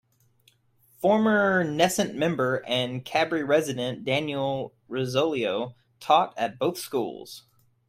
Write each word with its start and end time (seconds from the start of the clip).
Former 0.99 1.63
Knesset 1.63 2.15
member 2.15 2.63
and 2.65 3.05
Kabri 3.05 3.47
resident 3.47 4.03
Daniel 4.03 4.73
Rosolio 4.89 5.75
taught 5.99 6.35
at 6.39 6.57
both 6.57 6.79
schools. 6.79 7.43